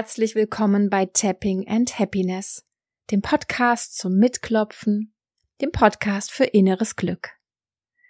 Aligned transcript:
Herzlich 0.00 0.36
willkommen 0.36 0.90
bei 0.90 1.06
Tapping 1.06 1.66
and 1.66 1.98
Happiness, 1.98 2.64
dem 3.10 3.20
Podcast 3.20 3.98
zum 3.98 4.14
Mitklopfen, 4.14 5.12
dem 5.60 5.72
Podcast 5.72 6.30
für 6.30 6.44
inneres 6.44 6.94
Glück. 6.94 7.30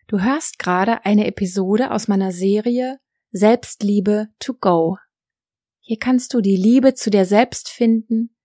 Du 0.07 0.21
hörst 0.21 0.59
gerade 0.59 1.07
eine 1.07 1.27
Episode 1.27 1.91
aus 1.91 2.07
meiner 2.07 2.31
Serie 2.31 3.01
Selbstliebe 3.31 4.29
to 4.39 4.53
go. 4.53 4.99
Hier 5.81 5.99
kannst 5.99 6.35
du 6.35 6.43
die 6.43 6.57
Liebe 6.57 6.93
zu 6.93 7.09
dir 7.09 7.25
selbst 7.25 7.71
finden 7.71 8.37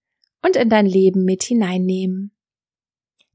und 0.42 0.56
in 0.56 0.70
dein 0.70 0.86
Leben 0.86 1.26
mit 1.26 1.44
hineinnehmen. 1.44 2.34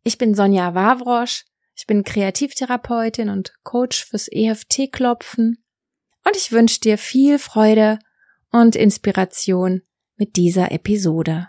Ich 0.04 0.16
bin 0.16 0.34
Sonja 0.34 0.74
Wawrosch, 0.74 1.44
ich 1.74 1.86
bin 1.86 2.02
Kreativtherapeutin 2.02 3.28
und 3.28 3.52
Coach 3.62 4.06
fürs 4.06 4.28
EFT-Klopfen 4.32 5.62
und 6.24 6.34
ich 6.34 6.50
wünsche 6.50 6.80
dir 6.80 6.96
viel 6.96 7.38
Freude 7.38 7.98
und 8.50 8.74
Inspiration 8.74 9.82
mit 10.18 10.34
dieser 10.34 10.72
Episode. 10.72 11.48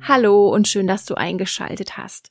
Hallo 0.00 0.48
und 0.52 0.68
schön, 0.68 0.86
dass 0.86 1.04
du 1.04 1.14
eingeschaltet 1.14 1.96
hast. 1.96 2.30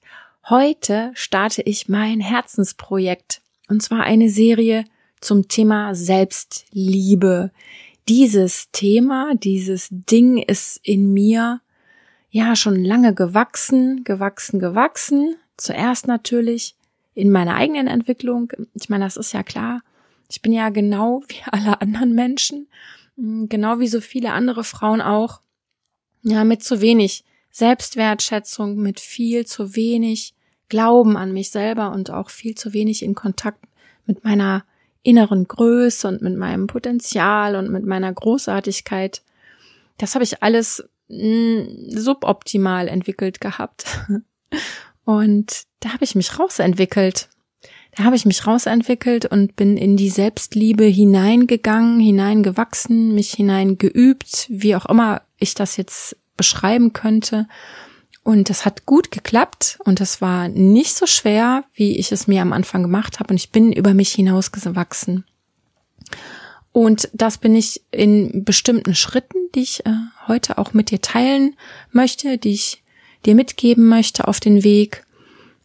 Heute 0.50 1.12
starte 1.14 1.62
ich 1.62 1.88
mein 1.90 2.20
Herzensprojekt 2.20 3.42
und 3.70 3.82
zwar 3.82 4.04
eine 4.04 4.30
Serie 4.30 4.84
zum 5.22 5.48
Thema 5.48 5.94
Selbstliebe. 5.94 7.52
Dieses 8.10 8.72
Thema, 8.72 9.36
dieses 9.36 9.88
Ding 9.92 10.38
ist 10.38 10.80
in 10.84 11.14
mir 11.14 11.62
ja 12.32 12.56
schon 12.56 12.84
lange 12.84 13.14
gewachsen, 13.14 14.04
gewachsen, 14.04 14.60
gewachsen. 14.60 15.36
Zuerst 15.56 16.08
natürlich 16.08 16.76
in 17.14 17.32
meiner 17.32 17.56
eigenen 17.56 17.88
Entwicklung. 17.88 18.52
Ich 18.74 18.90
meine, 18.90 19.06
das 19.06 19.18
ist 19.18 19.34
ja 19.34 19.44
klar. 19.44 19.82
Ich 20.30 20.42
bin 20.42 20.54
ja 20.54 20.70
genau 20.70 21.24
wie 21.28 21.42
alle 21.52 21.82
anderen 21.82 22.14
Menschen, 22.14 22.68
mm, 23.16 23.46
genau 23.48 23.80
wie 23.80 23.88
so 23.88 24.02
viele 24.02 24.34
andere 24.34 24.64
Frauen 24.64 25.02
auch, 25.02 25.42
ja, 26.24 26.44
mit 26.44 26.64
zu 26.64 26.82
wenig 26.82 27.24
Selbstwertschätzung, 27.52 28.78
mit 28.78 29.00
viel 29.00 29.46
zu 29.46 29.76
wenig 29.76 30.34
Glauben 30.70 31.18
an 31.18 31.34
mich 31.34 31.52
selber 31.52 31.92
und 31.92 32.12
auch 32.12 32.30
viel 32.30 32.56
zu 32.56 32.72
wenig 32.72 33.04
in 33.04 33.14
Kontakt 33.14 33.66
mit 34.06 34.24
meiner 34.24 34.64
inneren 35.04 35.48
Größe 35.48 36.08
und 36.08 36.22
mit 36.22 36.38
meinem 36.38 36.68
Potenzial 36.68 37.56
und 37.56 37.70
mit 37.70 37.86
meiner 37.86 38.14
Großartigkeit. 38.14 39.22
Das 39.98 40.16
habe 40.16 40.24
ich 40.24 40.42
alles 40.44 40.88
mm, 41.10 41.90
suboptimal 41.90 42.88
entwickelt 42.88 43.42
gehabt. 43.42 43.86
Und 45.06 45.64
da 45.80 45.94
habe 45.94 46.04
ich 46.04 46.16
mich 46.16 46.38
rausentwickelt. 46.38 47.30
Da 47.96 48.06
habe 48.06 48.16
ich 48.16 48.26
mich 48.26 48.48
rausentwickelt 48.48 49.26
und 49.26 49.56
bin 49.56 49.76
in 49.76 49.98
die 49.98 50.10
Selbstliebe 50.10 50.86
hineingegangen, 50.86 52.00
hineingewachsen, 52.00 53.14
mich 53.14 53.32
hineingeübt, 53.34 54.48
wie 54.50 54.76
auch 54.76 54.86
immer 54.86 55.24
ich 55.38 55.56
das 55.56 55.76
jetzt 55.76 56.16
beschreiben 56.38 56.94
könnte. 56.94 57.48
Und 58.24 58.50
es 58.50 58.66
hat 58.66 58.86
gut 58.86 59.12
geklappt 59.12 59.80
und 59.84 60.00
es 60.00 60.22
war 60.22 60.48
nicht 60.48 60.96
so 60.96 61.08
schwer, 61.08 61.66
wie 61.74 61.98
ich 61.98 62.12
es 62.12 62.28
mir 62.28 62.42
am 62.42 62.54
Anfang 62.54 62.84
gemacht 62.84 63.20
habe. 63.20 63.32
Und 63.32 63.38
ich 63.38 63.50
bin 63.50 63.74
über 63.74 63.94
mich 63.94 64.12
hinausgewachsen. 64.14 65.26
Und 66.72 67.10
das 67.14 67.38
bin 67.38 67.56
ich 67.56 67.82
in 67.92 68.46
bestimmten 68.46 68.96
Schritten, 68.96 69.38
die 69.56 69.62
ich 69.62 69.86
äh, 69.86 69.92
heute 70.28 70.58
auch 70.58 70.74
mit 70.74 70.92
dir 70.92 71.02
teilen 71.02 71.58
möchte, 71.92 72.38
die 72.38 72.54
ich 72.54 72.81
dir 73.26 73.36
mitgeben 73.36 73.88
möchte 73.88 74.28
auf 74.28 74.40
den 74.40 74.64
Weg. 74.64 75.06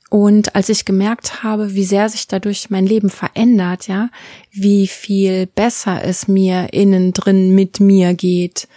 Und 0.08 0.54
als 0.54 0.68
ich 0.68 0.84
gemerkt 0.84 1.42
habe, 1.42 1.74
wie 1.74 1.84
sehr 1.84 2.08
sich 2.08 2.28
dadurch 2.28 2.70
mein 2.70 2.86
Leben 2.86 3.10
verändert, 3.10 3.88
ja, 3.88 4.08
wie 4.52 4.86
viel 4.86 5.46
besser 5.46 6.04
es 6.04 6.28
mir 6.28 6.72
innen 6.72 7.12
drin 7.12 7.54
mit 7.54 7.80
mir 7.80 8.14
geht 8.14 8.68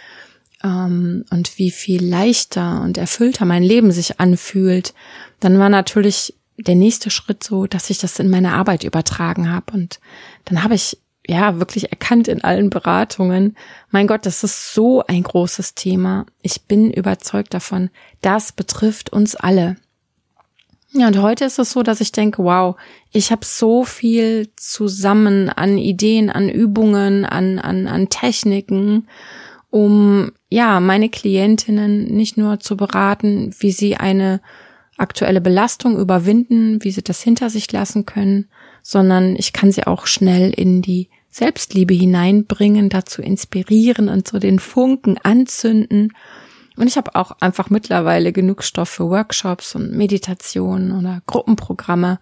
ähm, 0.64 1.24
und 1.30 1.56
wie 1.58 1.70
viel 1.70 2.04
leichter 2.04 2.82
und 2.82 2.98
erfüllter 2.98 3.44
mein 3.44 3.62
Leben 3.62 3.92
sich 3.92 4.18
anfühlt, 4.18 4.92
dann 5.38 5.58
war 5.58 5.68
natürlich 5.68 6.34
der 6.58 6.74
nächste 6.74 7.10
Schritt 7.10 7.44
so, 7.44 7.66
dass 7.66 7.90
ich 7.90 7.98
das 7.98 8.18
in 8.18 8.28
meine 8.28 8.52
Arbeit 8.52 8.84
übertragen 8.84 9.50
habe. 9.50 9.72
Und 9.72 10.00
dann 10.44 10.62
habe 10.62 10.74
ich 10.74 10.98
ja 11.30 11.58
wirklich 11.58 11.90
erkannt 11.90 12.28
in 12.28 12.42
allen 12.42 12.70
Beratungen, 12.70 13.56
mein 13.90 14.06
Gott, 14.06 14.26
das 14.26 14.44
ist 14.44 14.74
so 14.74 15.02
ein 15.06 15.22
großes 15.22 15.74
Thema. 15.74 16.26
Ich 16.42 16.62
bin 16.62 16.90
überzeugt 16.90 17.54
davon, 17.54 17.90
das 18.20 18.52
betrifft 18.52 19.10
uns 19.10 19.36
alle. 19.36 19.76
Ja, 20.92 21.06
und 21.06 21.22
heute 21.22 21.44
ist 21.44 21.60
es 21.60 21.70
so, 21.70 21.84
dass 21.84 22.00
ich 22.00 22.10
denke, 22.10 22.42
wow, 22.42 22.74
ich 23.12 23.30
habe 23.30 23.44
so 23.44 23.84
viel 23.84 24.50
zusammen 24.56 25.48
an 25.48 25.78
Ideen, 25.78 26.30
an 26.30 26.48
Übungen, 26.48 27.24
an, 27.24 27.60
an, 27.60 27.86
an 27.86 28.08
Techniken, 28.08 29.06
um 29.70 30.32
ja, 30.48 30.80
meine 30.80 31.08
Klientinnen 31.08 32.06
nicht 32.06 32.36
nur 32.36 32.58
zu 32.58 32.76
beraten, 32.76 33.54
wie 33.60 33.70
sie 33.70 33.96
eine 33.96 34.40
aktuelle 34.96 35.40
Belastung 35.40 35.96
überwinden, 35.96 36.82
wie 36.82 36.90
sie 36.90 37.02
das 37.02 37.22
hinter 37.22 37.50
sich 37.50 37.70
lassen 37.70 38.04
können, 38.04 38.48
sondern 38.82 39.36
ich 39.36 39.52
kann 39.52 39.70
sie 39.70 39.86
auch 39.86 40.08
schnell 40.08 40.50
in 40.50 40.82
die 40.82 41.08
Selbstliebe 41.30 41.94
hineinbringen, 41.94 42.88
dazu 42.88 43.22
inspirieren 43.22 44.08
und 44.08 44.26
so 44.26 44.38
den 44.38 44.58
Funken 44.58 45.16
anzünden. 45.18 46.12
Und 46.76 46.86
ich 46.86 46.96
habe 46.96 47.14
auch 47.14 47.32
einfach 47.40 47.70
mittlerweile 47.70 48.32
genug 48.32 48.64
Stoff 48.64 48.88
für 48.88 49.08
Workshops 49.08 49.74
und 49.74 49.92
Meditationen 49.92 50.92
oder 50.92 51.22
Gruppenprogramme. 51.26 52.18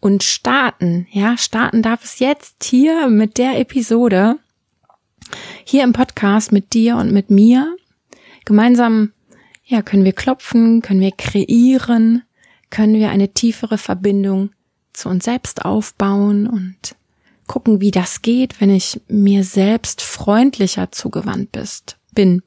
Und 0.00 0.22
starten, 0.22 1.06
ja, 1.10 1.36
starten 1.36 1.82
darf 1.82 2.04
es 2.04 2.18
jetzt 2.18 2.64
hier 2.64 3.08
mit 3.08 3.36
der 3.36 3.58
Episode, 3.60 4.36
hier 5.64 5.84
im 5.84 5.92
Podcast 5.92 6.52
mit 6.52 6.72
dir 6.72 6.96
und 6.96 7.12
mit 7.12 7.30
mir. 7.30 7.76
Gemeinsam, 8.46 9.12
ja, 9.64 9.82
können 9.82 10.04
wir 10.04 10.14
klopfen, 10.14 10.82
können 10.82 11.00
wir 11.00 11.12
kreieren, 11.12 12.22
können 12.70 12.94
wir 12.94 13.10
eine 13.10 13.34
tiefere 13.34 13.78
Verbindung 13.78 14.50
zu 14.92 15.08
uns 15.08 15.24
selbst 15.24 15.64
aufbauen 15.64 16.46
und 16.46 16.96
gucken, 17.50 17.80
wie 17.80 17.90
das 17.90 18.22
geht, 18.22 18.60
wenn 18.60 18.70
ich 18.70 19.00
mir 19.08 19.42
selbst 19.42 20.02
freundlicher 20.02 20.92
zugewandt 20.92 21.50
bist, 21.50 21.96
bin. 22.14 22.42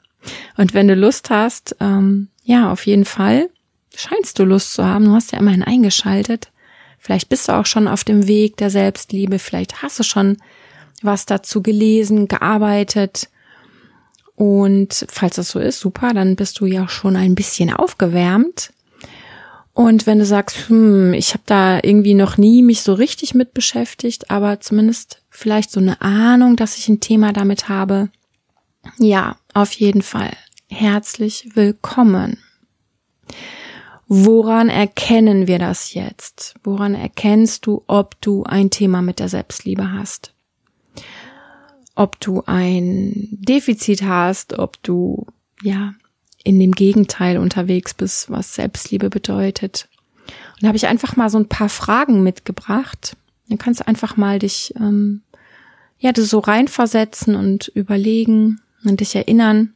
Und 0.56 0.74
wenn 0.74 0.88
du 0.88 0.96
Lust 0.96 1.30
hast, 1.30 1.76
ähm, 1.82 2.30
ja, 2.46 2.72
auf 2.72 2.86
jeden 2.86 3.04
Fall, 3.04 3.50
scheinst 3.94 4.40
du 4.40 4.46
Lust 4.46 4.72
zu 4.72 4.86
haben, 4.86 5.04
du 5.04 5.12
hast 5.12 5.34
ja 5.34 5.40
immerhin 5.40 5.62
eingeschaltet. 5.62 6.54
Vielleicht 7.00 7.28
bist 7.28 7.50
du 7.50 7.52
auch 7.52 7.66
schon 7.66 7.90
auf 7.90 8.06
dem 8.06 8.28
Weg 8.28 8.56
der 8.56 8.70
Selbstliebe, 8.70 9.40
vielleicht 9.40 9.84
hast 9.84 10.00
du 10.00 10.04
schon 10.04 10.38
was 11.02 11.26
dazu 11.26 11.62
gelesen, 11.62 12.30
gearbeitet. 12.30 13.28
Und 14.38 15.06
falls 15.10 15.36
das 15.36 15.50
so 15.50 15.60
ist, 15.60 15.82
super, 15.82 16.14
dann 16.14 16.38
bist 16.38 16.62
du 16.62 16.66
ja 16.66 16.88
schon 16.88 17.18
ein 17.18 17.36
bisschen 17.36 17.74
aufgewärmt. 17.74 18.72
Und 19.74 20.06
wenn 20.06 20.20
du 20.20 20.26
sagst, 20.26 20.70
hm, 20.70 21.14
ich 21.14 21.34
habe 21.34 21.44
da 21.46 21.80
irgendwie 21.82 22.14
noch 22.14 22.38
nie 22.38 22.62
mich 22.62 22.84
so 22.84 22.94
richtig 22.94 23.34
mit 23.34 23.54
beschäftigt, 23.54 24.30
aber 24.30 24.60
zumindest 24.60 25.24
vielleicht 25.30 25.72
so 25.72 25.80
eine 25.80 26.00
Ahnung, 26.02 26.56
dass 26.56 26.78
ich 26.78 26.88
ein 26.88 27.00
Thema 27.00 27.34
damit 27.34 27.70
habe, 27.70 28.10
ja, 28.98 29.38
auf 29.54 29.74
jeden 29.74 30.04
Fall. 30.04 30.34
Herzlich 30.70 31.56
willkommen. 31.56 32.38
Woran 34.08 34.70
erkennen 34.70 35.48
wir 35.48 35.58
das 35.58 35.94
jetzt? 35.94 36.56
Woran 36.64 36.94
erkennst 36.94 37.66
du, 37.66 37.84
ob 37.88 38.20
du 38.22 38.44
ein 38.44 38.70
Thema 38.70 39.02
mit 39.02 39.20
der 39.20 39.30
Selbstliebe 39.30 39.92
hast? 39.92 40.34
Ob 41.96 42.20
du 42.20 42.44
ein 42.46 43.30
Defizit 43.32 44.04
hast, 44.04 44.60
ob 44.60 44.82
du, 44.84 45.26
ja, 45.64 45.94
in 46.44 46.60
dem 46.60 46.74
Gegenteil 46.74 47.38
unterwegs 47.38 47.94
bist, 47.94 48.30
was 48.30 48.56
Selbstliebe 48.56 49.10
bedeutet. 49.10 49.88
Und 50.28 50.64
da 50.64 50.68
habe 50.68 50.78
ich 50.78 50.88
einfach 50.88 51.16
mal 51.16 51.30
so 51.30 51.38
ein 51.38 51.50
paar 51.50 51.70
Fragen 51.70 52.24
mitgebracht. 52.24 53.16
Dann 53.50 53.58
kannst 53.58 53.82
du 53.82 53.88
einfach 53.88 54.18
mal 54.18 54.40
dich 54.40 54.74
ähm, 54.78 55.22
ja 56.00 56.12
so 56.16 56.40
reinversetzen 56.40 57.36
und 57.36 57.70
überlegen 57.70 58.62
und 58.84 59.00
dich 59.00 59.16
erinnern, 59.16 59.74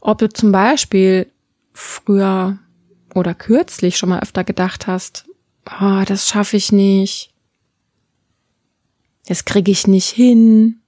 ob 0.00 0.18
du 0.18 0.28
zum 0.28 0.52
Beispiel 0.52 1.30
früher 1.72 2.58
oder 3.14 3.34
kürzlich 3.34 3.96
schon 3.96 4.08
mal 4.08 4.20
öfter 4.20 4.44
gedacht 4.44 4.86
hast, 4.86 5.26
oh, 5.80 6.02
das 6.06 6.28
schaffe 6.28 6.56
ich 6.56 6.72
nicht, 6.72 7.32
das 9.26 9.44
kriege 9.44 9.70
ich 9.70 9.86
nicht 9.86 10.08
hin, 10.08 10.80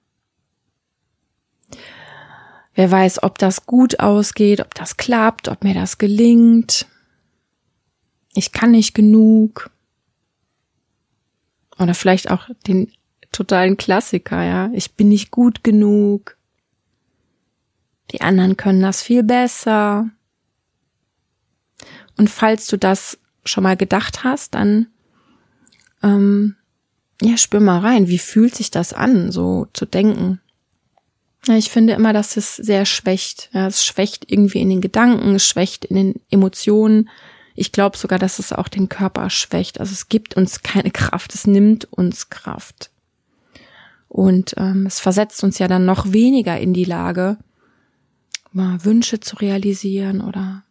Wer 2.73 2.89
weiß, 2.89 3.23
ob 3.23 3.37
das 3.37 3.65
gut 3.65 3.99
ausgeht, 3.99 4.61
ob 4.61 4.73
das 4.73 4.97
klappt, 4.97 5.49
ob 5.49 5.63
mir 5.63 5.73
das 5.73 5.97
gelingt. 5.97 6.87
Ich 8.33 8.51
kann 8.51 8.71
nicht 8.71 8.93
genug. 8.93 9.69
Oder 11.77 11.93
vielleicht 11.93 12.31
auch 12.31 12.49
den 12.67 12.91
totalen 13.31 13.77
Klassiker, 13.77 14.43
ja. 14.43 14.69
Ich 14.73 14.93
bin 14.93 15.09
nicht 15.09 15.31
gut 15.31 15.63
genug. 15.63 16.37
Die 18.11 18.21
anderen 18.21 18.57
können 18.57 18.81
das 18.81 19.01
viel 19.01 19.23
besser. 19.23 20.09
Und 22.17 22.29
falls 22.29 22.67
du 22.67 22.77
das 22.77 23.17
schon 23.45 23.63
mal 23.63 23.77
gedacht 23.77 24.23
hast, 24.23 24.55
dann 24.55 24.87
ähm, 26.03 26.55
ja, 27.21 27.37
spür 27.37 27.59
mal 27.59 27.79
rein, 27.79 28.07
wie 28.07 28.19
fühlt 28.19 28.55
sich 28.55 28.71
das 28.71 28.93
an, 28.93 29.31
so 29.31 29.67
zu 29.73 29.85
denken. 29.85 30.40
Ich 31.47 31.71
finde 31.71 31.93
immer, 31.93 32.13
dass 32.13 32.37
es 32.37 32.55
sehr 32.55 32.85
schwächt. 32.85 33.49
Ja, 33.51 33.67
es 33.67 33.83
schwächt 33.83 34.31
irgendwie 34.31 34.61
in 34.61 34.69
den 34.69 34.81
Gedanken, 34.81 35.35
es 35.35 35.47
schwächt 35.47 35.85
in 35.85 35.95
den 35.95 36.21
Emotionen. 36.29 37.09
Ich 37.55 37.71
glaube 37.71 37.97
sogar, 37.97 38.19
dass 38.19 38.39
es 38.39 38.53
auch 38.53 38.67
den 38.67 38.89
Körper 38.89 39.29
schwächt. 39.29 39.79
Also 39.79 39.93
es 39.93 40.07
gibt 40.07 40.35
uns 40.35 40.61
keine 40.61 40.91
Kraft, 40.91 41.33
es 41.33 41.47
nimmt 41.47 41.85
uns 41.91 42.29
Kraft. 42.29 42.91
Und 44.07 44.53
ähm, 44.57 44.85
es 44.85 44.99
versetzt 44.99 45.43
uns 45.43 45.57
ja 45.57 45.67
dann 45.67 45.85
noch 45.85 46.11
weniger 46.11 46.59
in 46.59 46.73
die 46.73 46.83
Lage, 46.83 47.37
mal 48.51 48.83
Wünsche 48.83 49.19
zu 49.19 49.37
realisieren 49.37 50.21
oder 50.21 50.63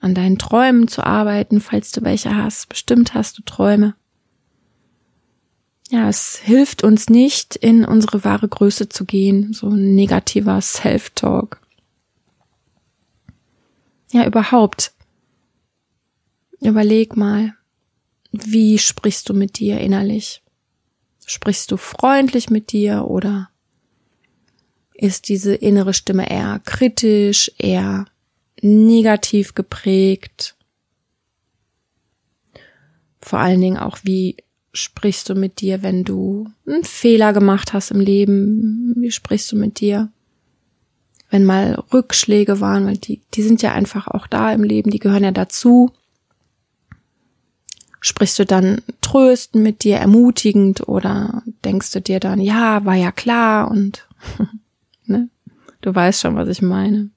an 0.00 0.14
deinen 0.14 0.38
Träumen 0.38 0.86
zu 0.86 1.02
arbeiten, 1.04 1.60
falls 1.60 1.90
du 1.90 2.02
welche 2.02 2.36
hast. 2.36 2.68
Bestimmt 2.68 3.14
hast 3.14 3.38
du 3.38 3.42
Träume. 3.42 3.94
Ja, 5.90 6.08
es 6.08 6.36
hilft 6.36 6.84
uns 6.84 7.08
nicht, 7.08 7.56
in 7.56 7.84
unsere 7.84 8.22
wahre 8.22 8.46
Größe 8.46 8.88
zu 8.88 9.04
gehen, 9.04 9.52
so 9.52 9.70
ein 9.70 9.96
negativer 9.96 10.60
Self-Talk. 10.60 11.60
Ja, 14.12 14.24
überhaupt. 14.24 14.92
Überleg 16.60 17.16
mal, 17.16 17.54
wie 18.30 18.78
sprichst 18.78 19.28
du 19.28 19.34
mit 19.34 19.58
dir 19.58 19.80
innerlich? 19.80 20.44
Sprichst 21.26 21.72
du 21.72 21.76
freundlich 21.76 22.50
mit 22.50 22.70
dir 22.70 23.06
oder 23.08 23.50
ist 24.94 25.28
diese 25.28 25.54
innere 25.56 25.92
Stimme 25.92 26.30
eher 26.30 26.60
kritisch, 26.64 27.50
eher 27.58 28.04
negativ 28.62 29.54
geprägt? 29.54 30.54
Vor 33.20 33.40
allen 33.40 33.60
Dingen 33.60 33.78
auch, 33.78 33.98
wie 34.04 34.36
sprichst 34.72 35.28
du 35.28 35.34
mit 35.34 35.60
dir, 35.60 35.82
wenn 35.82 36.04
du 36.04 36.48
einen 36.66 36.84
Fehler 36.84 37.32
gemacht 37.32 37.72
hast 37.72 37.90
im 37.90 38.00
Leben? 38.00 38.94
Wie 38.96 39.10
sprichst 39.10 39.50
du 39.52 39.56
mit 39.56 39.80
dir? 39.80 40.10
Wenn 41.30 41.44
mal 41.44 41.82
Rückschläge 41.92 42.60
waren, 42.60 42.86
weil 42.86 42.96
die, 42.96 43.20
die 43.34 43.42
sind 43.42 43.62
ja 43.62 43.72
einfach 43.72 44.08
auch 44.08 44.26
da 44.26 44.52
im 44.52 44.64
Leben, 44.64 44.90
die 44.90 44.98
gehören 44.98 45.24
ja 45.24 45.30
dazu. 45.30 45.92
Sprichst 48.00 48.38
du 48.38 48.46
dann 48.46 48.80
trösten 49.00 49.62
mit 49.62 49.84
dir, 49.84 49.98
ermutigend 49.98 50.88
oder 50.88 51.42
denkst 51.64 51.92
du 51.92 52.00
dir 52.00 52.18
dann, 52.18 52.40
ja, 52.40 52.84
war 52.84 52.94
ja 52.94 53.12
klar 53.12 53.70
und 53.70 54.08
ne? 55.04 55.28
Du 55.82 55.94
weißt 55.94 56.20
schon, 56.20 56.36
was 56.36 56.48
ich 56.48 56.62
meine. 56.62 57.10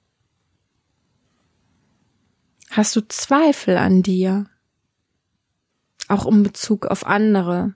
Hast 2.70 2.96
du 2.96 3.08
Zweifel 3.08 3.78
an 3.78 4.04
dir? 4.04 4.48
Auch 6.08 6.26
in 6.26 6.44
Bezug 6.44 6.86
auf 6.86 7.06
andere. 7.06 7.76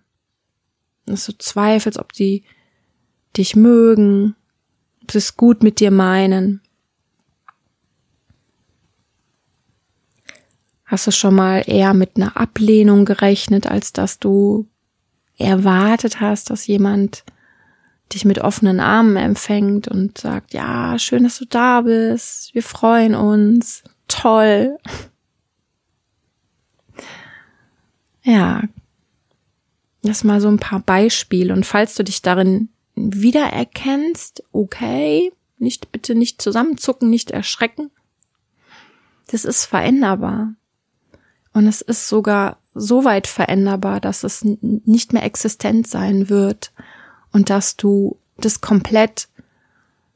Dass 1.06 1.26
du 1.26 1.38
zweifelst, 1.38 2.00
ob 2.00 2.14
die 2.14 2.44
dich 3.36 3.56
mögen, 3.56 4.36
ob 5.04 5.12
sie 5.12 5.20
es 5.20 5.38
gut 5.38 5.64
mit 5.64 5.80
dir 5.80 5.92
meinen. 5.92 6.62
Hast 10.86 11.08
du 11.08 11.12
schon 11.12 11.36
mal 11.36 11.64
eher 11.66 11.94
mit 11.94 12.16
einer 12.16 12.38
Ablehnung 12.38 13.06
gerechnet, 13.06 13.68
als 13.68 13.94
dass 13.94 14.20
du 14.20 14.68
erwartet 15.38 16.22
hast, 16.22 16.50
dass 16.50 16.68
jemand 16.68 17.24
dich 18.14 18.26
mit 18.26 18.40
offenen 18.40 18.80
Armen 18.80 19.18
empfängt 19.18 19.88
und 19.88 20.18
sagt, 20.18 20.54
ja, 20.54 20.98
schön, 20.98 21.24
dass 21.24 21.40
du 21.40 21.46
da 21.46 21.82
bist, 21.82 22.54
wir 22.54 22.64
freuen 22.64 23.16
uns, 23.16 23.84
toll. 24.08 24.78
Ja, 28.28 28.64
das 30.02 30.26
mal 30.26 30.42
so 30.42 30.50
ein 30.50 30.60
paar 30.60 30.82
Beispiele 30.82 31.54
und 31.54 31.66
falls 31.66 31.96
du 31.96 32.04
dich 32.04 32.22
darin 32.22 32.68
wiedererkennst, 32.96 34.44
okay, 34.52 35.32
nicht 35.60 35.94
bitte 35.94 36.14
nicht 36.14 36.42
zusammenzucken, 36.42 37.10
nicht 37.10 37.32
erschrecken. 37.32 37.90
Das 39.28 39.46
ist 39.46 39.64
veränderbar. 39.64 40.56
Und 41.54 41.68
es 41.68 41.80
ist 41.80 42.10
sogar 42.10 42.58
so 42.74 43.06
weit 43.06 43.28
veränderbar, 43.28 44.02
dass 44.02 44.26
es 44.26 44.44
nicht 44.44 45.14
mehr 45.14 45.24
existent 45.24 45.88
sein 45.88 46.28
wird 46.28 46.74
und 47.32 47.50
dass 47.50 47.78
du 47.78 48.20
das 48.36 48.60
komplett 48.60 49.30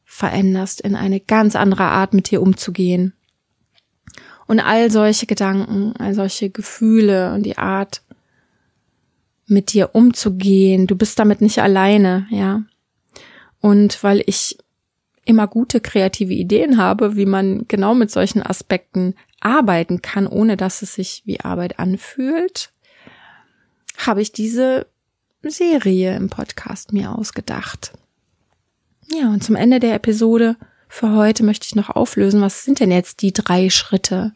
veränderst, 0.04 0.82
in 0.82 0.98
eine 0.98 1.22
ganz 1.22 1.56
andere 1.56 1.86
Art 1.86 2.14
mit 2.14 2.30
dir 2.30 2.42
umzugehen. 2.42 3.14
Und 4.52 4.60
all 4.60 4.92
solche 4.92 5.28
Gedanken, 5.28 5.94
all 5.98 6.14
solche 6.14 6.50
Gefühle 6.50 7.34
und 7.34 7.44
die 7.44 7.58
Art, 7.58 8.02
mit 9.48 9.72
dir 9.72 9.96
umzugehen, 9.96 10.88
du 10.88 10.98
bist 10.98 11.18
damit 11.20 11.40
nicht 11.40 11.60
alleine, 11.60 12.28
ja. 12.32 12.62
Und 13.62 14.04
weil 14.04 14.22
ich 14.26 14.58
immer 15.24 15.48
gute 15.48 15.80
kreative 15.80 16.34
Ideen 16.34 16.76
habe, 16.76 17.16
wie 17.16 17.26
man 17.26 17.64
genau 17.70 17.96
mit 17.96 18.12
solchen 18.12 18.44
Aspekten 18.44 19.16
arbeiten 19.40 20.02
kann, 20.02 20.28
ohne 20.28 20.58
dass 20.58 20.82
es 20.82 20.96
sich 20.96 21.22
wie 21.24 21.40
Arbeit 21.40 21.80
anfühlt, 21.80 22.74
habe 24.00 24.22
ich 24.22 24.34
diese 24.34 24.86
Serie 25.44 26.14
im 26.18 26.30
Podcast 26.30 26.92
mir 26.92 27.18
ausgedacht. 27.18 27.94
Ja, 29.10 29.30
und 29.30 29.46
zum 29.46 29.56
Ende 29.56 29.80
der 29.80 29.96
Episode 29.96 30.58
für 30.94 31.14
heute 31.14 31.46
möchte 31.46 31.66
ich 31.68 31.76
noch 31.76 31.90
auflösen, 31.90 32.42
was 32.42 32.66
sind 32.66 32.82
denn 32.82 32.92
jetzt 32.92 33.22
die 33.22 33.32
drei 33.32 33.70
Schritte, 33.70 34.34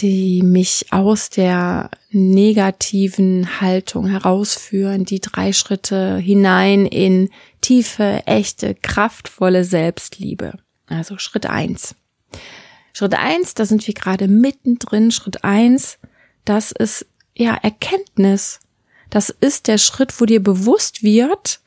die 0.00 0.42
mich 0.42 0.86
aus 0.90 1.30
der 1.30 1.90
negativen 2.10 3.60
Haltung 3.60 4.06
herausführen, 4.06 5.04
die 5.04 5.20
drei 5.20 5.52
Schritte 5.52 6.16
hinein 6.16 6.86
in 6.86 7.30
tiefe, 7.60 8.22
echte, 8.26 8.74
kraftvolle 8.74 9.64
Selbstliebe. 9.64 10.54
Also 10.86 11.18
Schritt 11.18 11.46
eins. 11.46 11.94
Schritt 12.92 13.14
eins, 13.14 13.54
da 13.54 13.64
sind 13.64 13.86
wir 13.86 13.94
gerade 13.94 14.28
mittendrin. 14.28 15.10
Schritt 15.10 15.44
eins, 15.44 15.98
das 16.44 16.72
ist 16.72 17.06
ja 17.36 17.54
Erkenntnis. 17.54 18.60
Das 19.10 19.30
ist 19.30 19.68
der 19.68 19.78
Schritt, 19.78 20.20
wo 20.20 20.24
dir 20.24 20.42
bewusst 20.42 21.02
wird, 21.02 21.60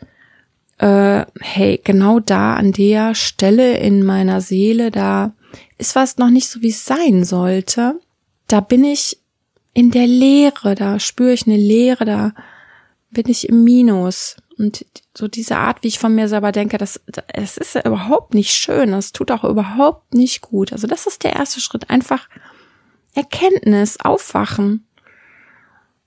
äh, 0.78 1.26
hey, 1.40 1.80
genau 1.84 2.20
da 2.20 2.56
an 2.56 2.72
der 2.72 3.14
Stelle 3.16 3.78
in 3.78 4.04
meiner 4.04 4.42
Seele, 4.42 4.90
da 4.92 5.34
ist 5.78 5.96
was 5.96 6.18
noch 6.18 6.30
nicht 6.30 6.50
so, 6.50 6.62
wie 6.62 6.70
es 6.70 6.86
sein 6.86 7.24
sollte. 7.24 8.00
Da 8.52 8.60
bin 8.60 8.84
ich 8.84 9.18
in 9.74 9.92
der 9.92 10.08
Leere, 10.08 10.76
da 10.76 11.00
spüre 11.00 11.32
ich 11.32 11.48
eine 11.48 11.56
Leere, 11.56 12.04
da 12.04 12.34
bin 13.10 13.30
ich 13.30 13.48
im 13.48 13.64
Minus. 13.64 14.36
Und 14.58 14.86
so 15.18 15.30
diese 15.30 15.56
Art, 15.56 15.84
wie 15.84 15.88
ich 15.88 16.00
von 16.00 16.14
mir 16.14 16.28
selber 16.28 16.52
denke, 16.52 16.78
das, 16.78 17.00
das 17.08 17.56
ist 17.56 17.76
ja 17.76 17.86
überhaupt 17.86 18.34
nicht 18.34 18.52
schön. 18.52 18.92
Das 18.92 19.14
tut 19.14 19.32
auch 19.32 19.46
überhaupt 19.46 20.14
nicht 20.14 20.42
gut. 20.42 20.74
Also 20.74 20.86
das 20.86 21.08
ist 21.08 21.24
der 21.24 21.32
erste 21.32 21.62
Schritt. 21.62 21.90
Einfach 21.90 22.28
Erkenntnis, 23.16 24.02
aufwachen. 24.02 24.86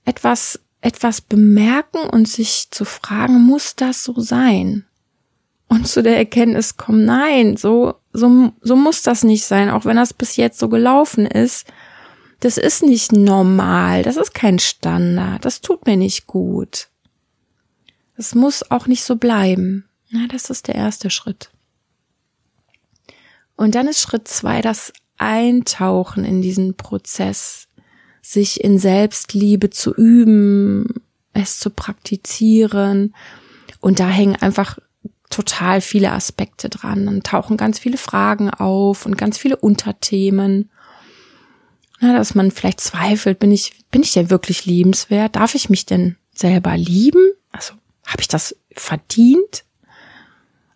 Etwas, 0.05 0.59
etwas 0.81 1.21
bemerken 1.21 2.07
und 2.07 2.27
sich 2.27 2.69
zu 2.69 2.85
fragen, 2.85 3.41
muss 3.41 3.75
das 3.75 4.03
so 4.03 4.19
sein? 4.19 4.85
Und 5.67 5.87
zu 5.87 6.03
der 6.03 6.17
Erkenntnis 6.17 6.77
kommen, 6.77 7.05
nein, 7.05 7.57
so, 7.57 7.95
so, 8.13 8.51
so 8.61 8.75
muss 8.75 9.01
das 9.01 9.23
nicht 9.23 9.45
sein. 9.45 9.71
Auch 9.71 9.85
wenn 9.85 9.97
das 9.97 10.13
bis 10.13 10.35
jetzt 10.35 10.59
so 10.59 10.69
gelaufen 10.69 11.25
ist. 11.25 11.65
Das 12.45 12.59
ist 12.59 12.83
nicht 12.83 13.11
normal. 13.11 14.03
Das 14.03 14.17
ist 14.17 14.35
kein 14.35 14.59
Standard. 14.59 15.43
Das 15.43 15.61
tut 15.61 15.87
mir 15.87 15.97
nicht 15.97 16.27
gut. 16.27 16.89
Es 18.17 18.35
muss 18.35 18.69
auch 18.69 18.85
nicht 18.85 19.03
so 19.03 19.15
bleiben. 19.15 19.85
Na, 20.11 20.27
das 20.31 20.51
ist 20.51 20.67
der 20.67 20.75
erste 20.75 21.09
Schritt. 21.09 21.49
Und 23.55 23.73
dann 23.73 23.87
ist 23.87 23.99
Schritt 23.99 24.27
zwei 24.27 24.61
das 24.61 24.93
Eintauchen 25.17 26.23
in 26.23 26.43
diesen 26.43 26.77
Prozess, 26.77 27.67
sich 28.21 28.63
in 28.63 28.77
Selbstliebe 28.77 29.71
zu 29.71 29.95
üben, 29.95 31.01
es 31.33 31.57
zu 31.57 31.71
praktizieren. 31.71 33.15
Und 33.79 33.99
da 33.99 34.07
hängen 34.07 34.35
einfach 34.35 34.77
total 35.31 35.81
viele 35.81 36.11
Aspekte 36.11 36.69
dran. 36.69 37.07
Dann 37.07 37.23
tauchen 37.23 37.57
ganz 37.57 37.79
viele 37.79 37.97
Fragen 37.97 38.51
auf 38.51 39.07
und 39.07 39.17
ganz 39.17 39.39
viele 39.39 39.55
Unterthemen. 39.55 40.69
Na, 42.05 42.13
dass 42.15 42.35
man 42.35 42.51
vielleicht 42.51 42.81
zweifelt, 42.81 43.39
bin 43.39 43.51
ich, 43.51 43.73
bin 43.89 44.03
ich 44.03 44.13
denn 44.13 44.29
wirklich 44.29 44.67
liebenswert? 44.67 45.35
Darf 45.35 45.55
ich 45.55 45.71
mich 45.71 45.87
denn 45.87 46.17
selber 46.35 46.77
lieben? 46.77 47.31
Also 47.51 47.73
habe 48.05 48.21
ich 48.21 48.27
das 48.27 48.55
verdient? 48.73 49.63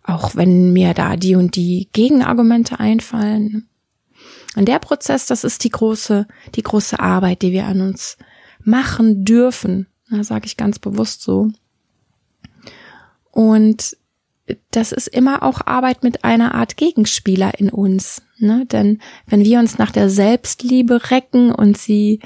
Auch 0.02 0.34
wenn 0.34 0.72
mir 0.72 0.92
da 0.92 1.14
die 1.14 1.36
und 1.36 1.54
die 1.54 1.88
Gegenargumente 1.92 2.80
einfallen. 2.80 3.68
Und 4.56 4.66
der 4.66 4.80
Prozess, 4.80 5.26
das 5.26 5.44
ist 5.44 5.62
die 5.62 5.70
große, 5.70 6.26
die 6.56 6.64
große 6.64 6.98
Arbeit, 6.98 7.42
die 7.42 7.52
wir 7.52 7.66
an 7.66 7.80
uns 7.80 8.18
machen 8.64 9.24
dürfen. 9.24 9.86
Da 10.10 10.24
sage 10.24 10.46
ich 10.46 10.56
ganz 10.56 10.80
bewusst 10.80 11.22
so. 11.22 11.52
Und 13.30 13.96
das 14.72 14.90
ist 14.90 15.06
immer 15.06 15.44
auch 15.44 15.64
Arbeit 15.64 16.02
mit 16.02 16.24
einer 16.24 16.56
Art 16.56 16.76
Gegenspieler 16.76 17.56
in 17.60 17.70
uns. 17.70 18.22
Ne? 18.40 18.66
Denn 18.66 18.98
wenn 19.26 19.44
wir 19.44 19.58
uns 19.58 19.78
nach 19.78 19.90
der 19.90 20.10
Selbstliebe 20.10 21.10
recken 21.10 21.52
und 21.52 21.76
sie 21.78 22.20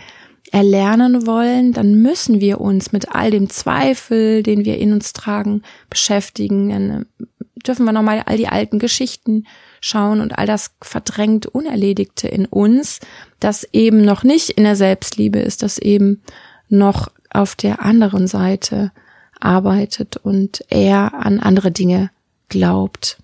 erlernen 0.52 1.26
wollen, 1.26 1.72
dann 1.72 1.96
müssen 1.96 2.40
wir 2.40 2.60
uns 2.60 2.92
mit 2.92 3.14
all 3.14 3.30
dem 3.30 3.50
Zweifel, 3.50 4.42
den 4.42 4.64
wir 4.64 4.78
in 4.78 4.92
uns 4.92 5.12
tragen, 5.12 5.62
beschäftigen. 5.90 6.68
Dann 6.68 6.90
äh, 6.90 7.24
dürfen 7.66 7.84
wir 7.84 7.92
nochmal 7.92 8.22
all 8.26 8.36
die 8.36 8.48
alten 8.48 8.78
Geschichten 8.78 9.46
schauen 9.80 10.20
und 10.20 10.38
all 10.38 10.46
das 10.46 10.76
verdrängt 10.80 11.46
Unerledigte 11.46 12.28
in 12.28 12.46
uns, 12.46 13.00
das 13.40 13.66
eben 13.72 14.04
noch 14.04 14.22
nicht 14.22 14.50
in 14.50 14.64
der 14.64 14.76
Selbstliebe 14.76 15.40
ist, 15.40 15.62
das 15.62 15.78
eben 15.78 16.22
noch 16.68 17.08
auf 17.30 17.56
der 17.56 17.82
anderen 17.82 18.28
Seite 18.28 18.92
arbeitet 19.40 20.16
und 20.16 20.64
eher 20.68 21.14
an 21.14 21.40
andere 21.40 21.72
Dinge 21.72 22.10
glaubt. 22.48 23.18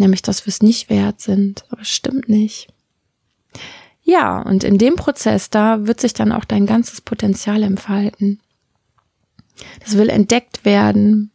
Nämlich, 0.00 0.22
dass 0.22 0.46
wir 0.46 0.50
es 0.50 0.62
nicht 0.62 0.88
wert 0.88 1.20
sind. 1.20 1.66
Aber 1.68 1.82
es 1.82 1.90
stimmt 1.90 2.30
nicht. 2.30 2.68
Ja, 4.02 4.40
und 4.40 4.64
in 4.64 4.78
dem 4.78 4.96
Prozess, 4.96 5.50
da 5.50 5.86
wird 5.86 6.00
sich 6.00 6.14
dann 6.14 6.32
auch 6.32 6.46
dein 6.46 6.64
ganzes 6.64 7.02
Potenzial 7.02 7.62
entfalten. 7.62 8.40
Das 9.84 9.98
will 9.98 10.08
entdeckt 10.08 10.64
werden. 10.64 11.32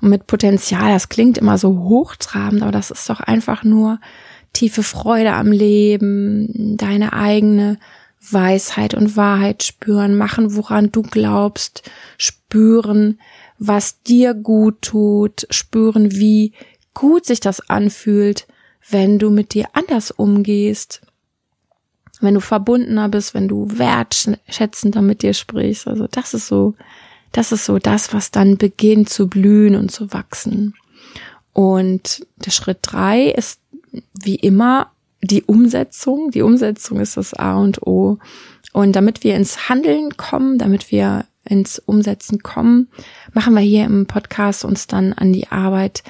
Und 0.00 0.10
mit 0.10 0.28
Potenzial, 0.28 0.92
das 0.92 1.08
klingt 1.08 1.38
immer 1.38 1.58
so 1.58 1.76
hochtrabend, 1.76 2.62
aber 2.62 2.70
das 2.70 2.92
ist 2.92 3.10
doch 3.10 3.18
einfach 3.18 3.64
nur 3.64 3.98
tiefe 4.52 4.84
Freude 4.84 5.32
am 5.32 5.50
Leben, 5.50 6.76
deine 6.76 7.12
eigene 7.12 7.78
Weisheit 8.30 8.94
und 8.94 9.16
Wahrheit 9.16 9.64
spüren, 9.64 10.14
machen, 10.14 10.54
woran 10.54 10.92
du 10.92 11.02
glaubst, 11.02 11.90
spüren, 12.16 13.18
was 13.58 14.04
dir 14.04 14.34
gut 14.34 14.82
tut, 14.82 15.48
spüren, 15.50 16.12
wie 16.12 16.52
gut 16.98 17.24
sich 17.24 17.38
das 17.38 17.60
anfühlt, 17.70 18.48
wenn 18.90 19.20
du 19.20 19.30
mit 19.30 19.54
dir 19.54 19.66
anders 19.72 20.10
umgehst, 20.10 21.00
wenn 22.20 22.34
du 22.34 22.40
verbundener 22.40 23.08
bist, 23.08 23.34
wenn 23.34 23.46
du 23.46 23.68
wertschätzender 23.78 25.00
mit 25.00 25.22
dir 25.22 25.32
sprichst. 25.32 25.86
Also 25.86 26.08
das 26.10 26.34
ist 26.34 26.48
so, 26.48 26.74
das 27.30 27.52
ist 27.52 27.66
so 27.66 27.78
das, 27.78 28.12
was 28.12 28.32
dann 28.32 28.56
beginnt 28.56 29.10
zu 29.10 29.28
blühen 29.28 29.76
und 29.76 29.92
zu 29.92 30.12
wachsen. 30.12 30.74
Und 31.52 32.26
der 32.44 32.50
Schritt 32.50 32.78
drei 32.82 33.26
ist 33.26 33.60
wie 34.20 34.34
immer 34.34 34.90
die 35.22 35.44
Umsetzung. 35.44 36.32
Die 36.32 36.42
Umsetzung 36.42 36.98
ist 36.98 37.16
das 37.16 37.32
A 37.32 37.58
und 37.58 37.80
O. 37.86 38.18
Und 38.72 38.96
damit 38.96 39.22
wir 39.22 39.36
ins 39.36 39.68
Handeln 39.68 40.16
kommen, 40.16 40.58
damit 40.58 40.90
wir 40.90 41.26
ins 41.44 41.78
Umsetzen 41.78 42.42
kommen, 42.42 42.88
machen 43.34 43.54
wir 43.54 43.60
hier 43.60 43.84
im 43.84 44.06
Podcast 44.06 44.64
uns 44.64 44.88
dann 44.88 45.12
an 45.12 45.32
die 45.32 45.46
Arbeit, 45.48 46.02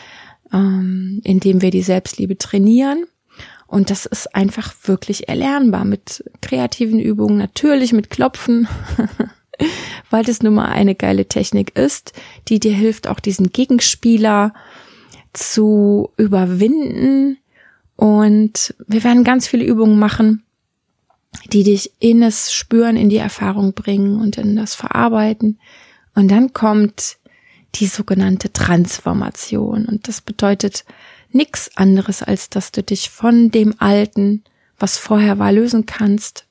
ähm, 0.52 1.20
indem 1.24 1.62
wir 1.62 1.70
die 1.70 1.82
Selbstliebe 1.82 2.38
trainieren. 2.38 3.04
Und 3.66 3.90
das 3.90 4.06
ist 4.06 4.34
einfach 4.34 4.74
wirklich 4.84 5.28
erlernbar 5.28 5.84
mit 5.84 6.24
kreativen 6.40 6.98
Übungen, 6.98 7.36
natürlich 7.36 7.92
mit 7.92 8.08
Klopfen, 8.08 8.66
weil 10.10 10.24
das 10.24 10.42
nun 10.42 10.54
mal 10.54 10.70
eine 10.70 10.94
geile 10.94 11.26
Technik 11.26 11.76
ist, 11.76 12.12
die 12.48 12.60
dir 12.60 12.72
hilft, 12.72 13.08
auch 13.08 13.20
diesen 13.20 13.52
Gegenspieler 13.52 14.54
zu 15.34 16.10
überwinden. 16.16 17.36
Und 17.96 18.74
wir 18.86 19.04
werden 19.04 19.22
ganz 19.22 19.46
viele 19.46 19.64
Übungen 19.64 19.98
machen, 19.98 20.44
die 21.52 21.62
dich 21.62 21.92
in 21.98 22.22
das 22.22 22.54
Spüren, 22.54 22.96
in 22.96 23.10
die 23.10 23.16
Erfahrung 23.16 23.74
bringen 23.74 24.18
und 24.18 24.38
in 24.38 24.56
das 24.56 24.74
Verarbeiten. 24.74 25.58
Und 26.14 26.30
dann 26.30 26.54
kommt 26.54 27.17
die 27.74 27.86
sogenannte 27.86 28.52
Transformation. 28.52 29.86
Und 29.86 30.08
das 30.08 30.20
bedeutet, 30.20 30.84
nix 31.30 31.70
anderes, 31.76 32.22
als 32.22 32.50
dass 32.50 32.72
du 32.72 32.82
dich 32.82 33.10
von 33.10 33.50
dem 33.50 33.74
Alten, 33.78 34.44
was 34.78 34.98
vorher 34.98 35.38
war, 35.38 35.52
lösen 35.52 35.86
kannst 35.86 36.46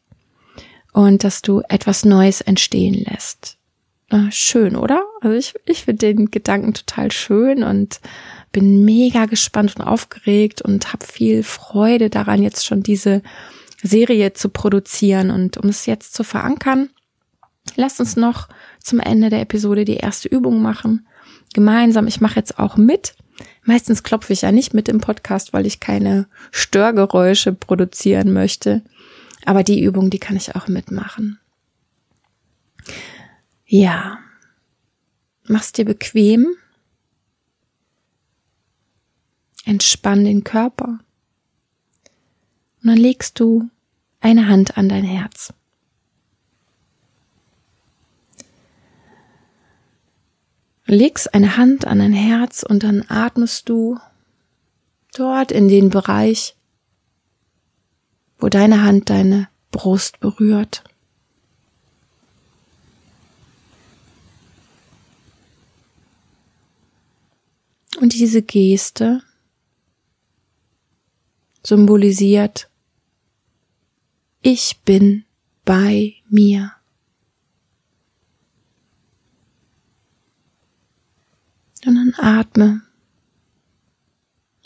und 0.94 1.24
dass 1.24 1.42
du 1.42 1.62
etwas 1.70 2.06
Neues 2.06 2.42
entstehen 2.42 3.06
lässt. 3.06 3.58
Schön, 4.30 4.78
oder? 4.78 5.06
Also 5.20 5.36
ich, 5.36 5.54
ich 5.66 5.84
finde 5.84 6.14
den 6.14 6.32
Gedanken 6.32 6.74
total 6.74 7.12
schön 7.12 7.64
und 7.64 8.00
bin 8.54 8.86
mega 8.86 9.26
gespannt 9.26 9.76
und 9.76 9.82
aufgeregt 9.82 10.62
und 10.62 10.94
habe 10.94 11.06
viel 11.06 11.44
Freude 11.44 12.10
daran, 12.10 12.42
jetzt 12.42 12.66
schon 12.66 12.84
diese 12.84 13.22
Serie 13.84 14.32
zu 14.32 14.48
produzieren. 14.48 15.30
Und 15.30 15.58
um 15.58 15.70
es 15.70 15.86
jetzt 15.86 16.14
zu 16.14 16.24
verankern, 16.24 16.90
lasst 17.76 18.00
uns 18.00 18.16
noch 18.16 18.48
zum 18.88 19.00
Ende 19.00 19.30
der 19.30 19.42
Episode 19.42 19.86
die 19.86 19.98
erste 19.98 20.28
Übung 20.30 20.62
machen. 20.62 21.06
Gemeinsam, 21.54 22.08
ich 22.08 22.22
mache 22.22 22.38
jetzt 22.38 22.58
auch 22.60 22.78
mit. 22.78 23.16
Meistens 23.64 24.04
klopfe 24.04 24.34
ich 24.34 24.42
ja 24.42 24.52
nicht 24.52 24.74
mit 24.74 24.90
im 24.90 25.00
Podcast, 25.00 25.54
weil 25.54 25.66
ich 25.66 25.80
keine 25.80 26.28
Störgeräusche 26.52 27.54
produzieren 27.54 28.34
möchte. 28.34 28.84
Aber 29.46 29.64
die 29.64 29.82
Übung, 29.82 30.10
die 30.10 30.20
kann 30.20 30.36
ich 30.36 30.56
auch 30.56 30.68
mitmachen. 30.68 31.40
Ja. 33.66 34.20
Mach's 35.46 35.72
dir 35.72 35.86
bequem. 35.86 36.48
Entspann 39.66 40.24
den 40.24 40.44
Körper. 40.44 41.00
Und 42.82 42.90
dann 42.90 42.98
legst 42.98 43.40
du 43.40 43.70
eine 44.22 44.48
Hand 44.48 44.78
an 44.78 44.90
dein 44.90 45.04
Herz. 45.04 45.54
Legst 50.88 51.34
eine 51.34 51.58
Hand 51.58 51.86
an 51.86 52.00
dein 52.00 52.14
Herz 52.14 52.64
und 52.64 52.84
dann 52.84 53.04
atmest 53.10 53.70
du 53.70 54.00
dort 55.16 55.52
in 55.52 55.68
den 55.68 55.90
Bereich, 55.90 56.56
wo 58.40 58.48
deine 58.48 58.84
Hand 58.84 59.10
deine 59.10 59.50
Brust 59.72 60.20
berührt. 60.20 60.84
Und 68.00 68.14
diese 68.14 68.42
Geste 68.42 69.24
symbolisiert, 71.64 72.70
ich 74.42 74.80
bin 74.86 75.26
bei 75.66 76.14
mir. 76.30 76.77
Dann 81.88 82.14
atme. 82.18 82.82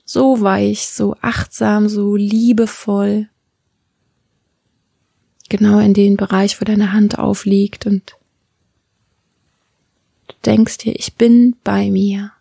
So 0.05 0.41
weich, 0.41 0.87
so 0.87 1.15
achtsam, 1.21 1.87
so 1.87 2.15
liebevoll. 2.15 3.29
Genau 5.47 5.77
in 5.77 5.93
den 5.93 6.17
Bereich, 6.17 6.59
wo 6.59 6.65
deine 6.65 6.93
Hand 6.93 7.19
aufliegt 7.19 7.85
und 7.85 8.17
du 10.29 10.35
denkst 10.45 10.79
dir, 10.79 10.95
ich 10.97 11.13
bin 11.13 11.55
bei 11.63 11.91
mir. 11.91 12.31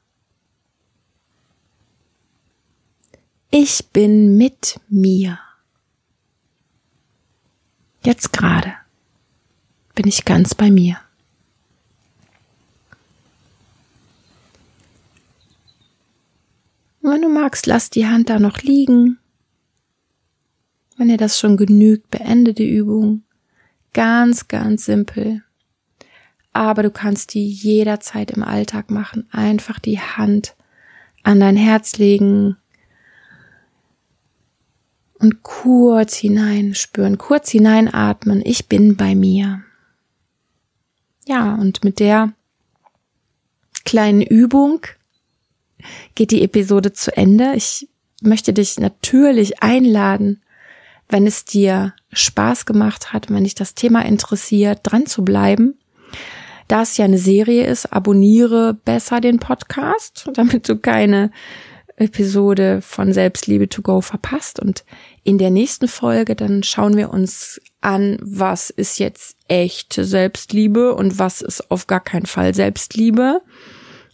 Ich 3.50 3.88
bin 3.88 4.38
mit 4.38 4.80
mir. 4.88 5.38
Jetzt 8.02 8.32
gerade 8.32 8.72
bin 9.94 10.08
ich 10.08 10.24
ganz 10.24 10.54
bei 10.54 10.70
mir. 10.70 10.98
Und 17.10 17.16
wenn 17.16 17.22
du 17.22 17.28
magst, 17.28 17.66
lass 17.66 17.90
die 17.90 18.06
Hand 18.06 18.30
da 18.30 18.38
noch 18.38 18.58
liegen. 18.58 19.18
Wenn 20.96 21.08
dir 21.08 21.16
das 21.16 21.40
schon 21.40 21.56
genügt, 21.56 22.08
beende 22.08 22.54
die 22.54 22.70
Übung. 22.70 23.24
Ganz, 23.92 24.46
ganz 24.46 24.84
simpel. 24.84 25.42
Aber 26.52 26.84
du 26.84 26.92
kannst 26.92 27.34
die 27.34 27.48
jederzeit 27.48 28.30
im 28.30 28.44
Alltag 28.44 28.92
machen. 28.92 29.26
Einfach 29.32 29.80
die 29.80 29.98
Hand 29.98 30.54
an 31.24 31.40
dein 31.40 31.56
Herz 31.56 31.98
legen 31.98 32.56
und 35.14 35.42
kurz 35.42 36.14
hineinspüren, 36.14 37.18
kurz 37.18 37.50
hineinatmen. 37.50 38.40
Ich 38.44 38.68
bin 38.68 38.96
bei 38.96 39.16
mir. 39.16 39.64
Ja, 41.26 41.56
und 41.56 41.82
mit 41.82 41.98
der 41.98 42.34
kleinen 43.84 44.22
Übung 44.22 44.86
geht 46.14 46.30
die 46.30 46.42
Episode 46.42 46.92
zu 46.92 47.16
Ende. 47.16 47.52
Ich 47.54 47.88
möchte 48.22 48.52
dich 48.52 48.78
natürlich 48.78 49.62
einladen, 49.62 50.42
wenn 51.08 51.26
es 51.26 51.44
dir 51.44 51.94
Spaß 52.12 52.66
gemacht 52.66 53.12
hat, 53.12 53.30
wenn 53.30 53.44
dich 53.44 53.54
das 53.54 53.74
Thema 53.74 54.04
interessiert, 54.04 54.80
dran 54.82 55.06
zu 55.06 55.24
bleiben. 55.24 55.78
Da 56.68 56.82
es 56.82 56.96
ja 56.96 57.04
eine 57.04 57.18
Serie 57.18 57.66
ist, 57.66 57.92
abonniere 57.92 58.74
besser 58.74 59.20
den 59.20 59.38
Podcast, 59.38 60.30
damit 60.34 60.68
du 60.68 60.76
keine 60.76 61.30
Episode 61.96 62.80
von 62.80 63.12
Selbstliebe 63.12 63.68
to 63.68 63.82
go 63.82 64.00
verpasst. 64.00 64.60
Und 64.60 64.84
in 65.22 65.36
der 65.36 65.50
nächsten 65.50 65.88
Folge 65.88 66.34
dann 66.34 66.62
schauen 66.62 66.96
wir 66.96 67.10
uns 67.10 67.60
an, 67.80 68.18
was 68.22 68.70
ist 68.70 68.98
jetzt 68.98 69.36
echte 69.48 70.04
Selbstliebe 70.04 70.94
und 70.94 71.18
was 71.18 71.42
ist 71.42 71.70
auf 71.70 71.86
gar 71.86 72.00
keinen 72.00 72.26
Fall 72.26 72.54
Selbstliebe 72.54 73.42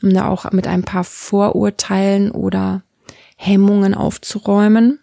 um 0.06 0.14
da 0.14 0.28
auch 0.28 0.50
mit 0.52 0.66
ein 0.66 0.82
paar 0.82 1.04
Vorurteilen 1.04 2.30
oder 2.30 2.82
Hemmungen 3.36 3.94
aufzuräumen. 3.94 5.00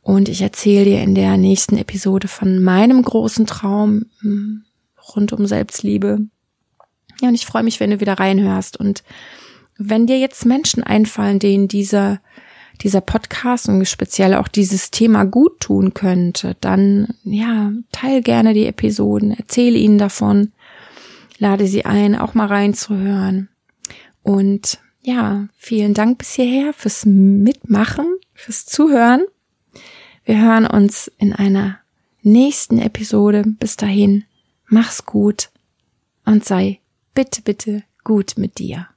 Und 0.00 0.28
ich 0.28 0.42
erzähle 0.42 0.84
dir 0.84 1.02
in 1.02 1.14
der 1.14 1.36
nächsten 1.36 1.76
Episode 1.76 2.28
von 2.28 2.62
meinem 2.62 3.02
großen 3.02 3.46
Traum, 3.46 4.06
hm, 4.20 4.64
rund 5.14 5.32
um 5.32 5.46
Selbstliebe. 5.46 6.20
Ja, 7.20 7.28
und 7.28 7.34
ich 7.34 7.46
freue 7.46 7.62
mich, 7.62 7.80
wenn 7.80 7.90
du 7.90 8.00
wieder 8.00 8.18
reinhörst. 8.18 8.76
Und 8.76 9.02
wenn 9.76 10.06
dir 10.06 10.18
jetzt 10.18 10.46
Menschen 10.46 10.82
einfallen, 10.82 11.38
denen 11.38 11.68
dieser, 11.68 12.20
dieser 12.80 13.00
Podcast 13.00 13.68
und 13.68 13.84
speziell 13.86 14.34
auch 14.34 14.48
dieses 14.48 14.90
Thema 14.90 15.24
gut 15.24 15.60
tun 15.60 15.94
könnte, 15.94 16.56
dann, 16.60 17.14
ja, 17.24 17.72
teil 17.92 18.22
gerne 18.22 18.54
die 18.54 18.66
Episoden, 18.66 19.32
erzähle 19.32 19.78
ihnen 19.78 19.98
davon, 19.98 20.52
lade 21.38 21.66
sie 21.66 21.84
ein, 21.84 22.16
auch 22.16 22.34
mal 22.34 22.46
reinzuhören. 22.46 23.48
Und 24.22 24.78
ja, 25.02 25.48
vielen 25.56 25.94
Dank 25.94 26.18
bis 26.18 26.32
hierher 26.34 26.72
fürs 26.72 27.04
Mitmachen, 27.04 28.06
fürs 28.34 28.66
Zuhören. 28.66 29.24
Wir 30.24 30.40
hören 30.40 30.66
uns 30.66 31.10
in 31.18 31.32
einer 31.32 31.78
nächsten 32.22 32.78
Episode. 32.78 33.42
Bis 33.44 33.76
dahin, 33.76 34.24
mach's 34.66 35.04
gut 35.04 35.50
und 36.24 36.44
sei 36.44 36.80
bitte, 37.14 37.42
bitte 37.42 37.82
gut 38.04 38.34
mit 38.36 38.58
dir. 38.58 38.88